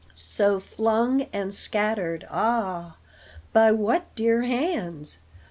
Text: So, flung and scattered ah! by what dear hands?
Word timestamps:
So, 0.15 0.59
flung 0.59 1.27
and 1.31 1.53
scattered 1.53 2.25
ah! 2.31 2.95
by 3.53 3.71
what 3.71 4.15
dear 4.15 4.41
hands? 4.41 5.19